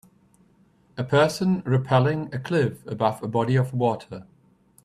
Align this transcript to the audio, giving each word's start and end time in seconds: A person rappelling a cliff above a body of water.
A 0.97 1.03
person 1.03 1.61
rappelling 1.61 2.33
a 2.33 2.39
cliff 2.39 2.83
above 2.87 3.21
a 3.21 3.27
body 3.27 3.55
of 3.55 3.71
water. 3.71 4.25